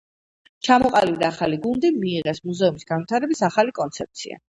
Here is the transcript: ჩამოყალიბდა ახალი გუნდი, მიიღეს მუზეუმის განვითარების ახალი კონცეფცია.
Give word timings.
ჩამოყალიბდა 0.67 1.27
ახალი 1.33 1.61
გუნდი, 1.67 1.93
მიიღეს 1.99 2.43
მუზეუმის 2.49 2.91
განვითარების 2.93 3.49
ახალი 3.53 3.81
კონცეფცია. 3.83 4.37